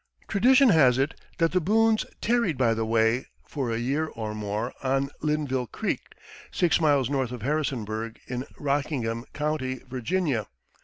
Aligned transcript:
Tradition 0.27 0.69
has 0.69 0.97
it 0.97 1.13
that 1.37 1.51
the 1.51 1.61
Boones 1.61 2.07
tarried 2.21 2.57
by 2.57 2.73
the 2.73 2.87
way, 2.87 3.27
for 3.45 3.69
a 3.69 3.77
year 3.77 4.07
or 4.07 4.33
more, 4.33 4.73
on 4.81 5.11
Linnville 5.21 5.67
Creek, 5.67 6.01
six 6.51 6.81
miles 6.81 7.07
north 7.07 7.31
of 7.31 7.43
Harrisonburg, 7.43 8.19
in 8.25 8.45
Rockingham 8.57 9.25
County, 9.33 9.83
Va. 9.87 10.47